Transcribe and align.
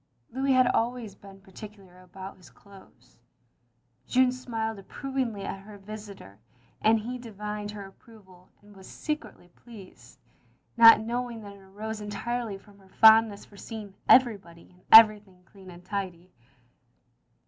Louis 0.31 0.53
had 0.53 0.65
always 0.65 1.13
been 1.13 1.41
particular 1.41 2.01
about 2.01 2.37
his 2.37 2.49
clothes. 2.49 3.19
Jeanne 4.07 4.31
smiled 4.31 4.79
approvingly 4.79 5.43
at 5.43 5.59
her 5.59 5.77
visitor, 5.77 6.39
and 6.81 6.99
he 6.99 7.19
divined 7.19 7.69
her 7.69 7.85
approval 7.85 8.49
and 8.63 8.75
was 8.75 8.89
secretly 8.89 9.49
pleased, 9.49 10.17
not 10.75 11.01
knowing 11.01 11.43
that 11.43 11.53
it 11.55 11.59
arose 11.61 12.01
entirely 12.01 12.57
from 12.57 12.79
her 12.79 12.89
fond 12.89 13.29
ness 13.29 13.45
for 13.45 13.57
seeing 13.57 13.93
everybody 14.09 14.71
and 14.71 14.81
everything 14.91 15.43
clean 15.45 15.69
and 15.69 15.85
tidy. 15.85 16.31